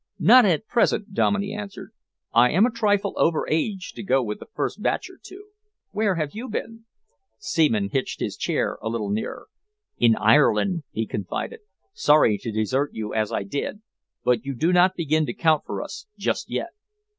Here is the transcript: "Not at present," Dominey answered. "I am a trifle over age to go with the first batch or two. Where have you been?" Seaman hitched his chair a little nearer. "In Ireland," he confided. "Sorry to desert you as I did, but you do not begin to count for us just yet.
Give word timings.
"Not 0.17 0.45
at 0.45 0.65
present," 0.65 1.13
Dominey 1.13 1.53
answered. 1.53 1.91
"I 2.33 2.49
am 2.49 2.65
a 2.65 2.71
trifle 2.71 3.13
over 3.17 3.47
age 3.47 3.93
to 3.93 4.01
go 4.01 4.23
with 4.23 4.39
the 4.39 4.47
first 4.55 4.81
batch 4.81 5.07
or 5.11 5.19
two. 5.21 5.49
Where 5.91 6.15
have 6.15 6.33
you 6.33 6.49
been?" 6.49 6.85
Seaman 7.37 7.89
hitched 7.89 8.19
his 8.19 8.35
chair 8.35 8.79
a 8.81 8.89
little 8.89 9.11
nearer. 9.11 9.45
"In 9.99 10.15
Ireland," 10.15 10.85
he 10.89 11.05
confided. 11.05 11.59
"Sorry 11.93 12.39
to 12.39 12.51
desert 12.51 12.95
you 12.95 13.13
as 13.13 13.31
I 13.31 13.43
did, 13.43 13.83
but 14.23 14.43
you 14.43 14.55
do 14.55 14.73
not 14.73 14.95
begin 14.95 15.27
to 15.27 15.35
count 15.35 15.65
for 15.67 15.83
us 15.83 16.07
just 16.17 16.49
yet. 16.49 16.69